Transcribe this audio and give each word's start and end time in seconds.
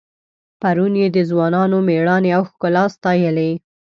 پرون 0.61 0.93
یې 1.01 1.07
د 1.15 1.17
ځوانانو 1.29 1.77
میړانې 1.87 2.29
او 2.37 2.43
ښکلا 2.49 2.83
ستایلې. 2.95 3.51